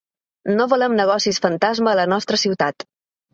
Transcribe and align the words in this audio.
No 0.59 0.65
volem 0.71 0.95
negocis 0.99 1.39
fantasma 1.43 1.93
a 1.93 1.99
la 2.01 2.07
nostra 2.15 2.41
ciutat. 2.47 2.89